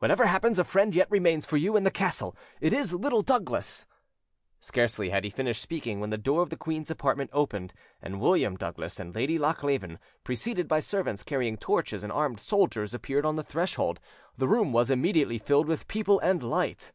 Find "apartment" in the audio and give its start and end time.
6.90-7.30